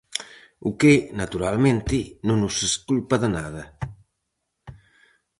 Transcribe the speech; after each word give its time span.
O 0.67 0.69
que, 0.79 0.93
naturalmente, 1.21 1.97
non 2.27 2.37
os 2.49 2.55
exculpa 2.69 3.15
de 3.23 3.29
nada. 3.37 3.63